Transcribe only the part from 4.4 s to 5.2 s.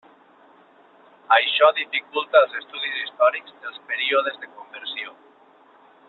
de conversió.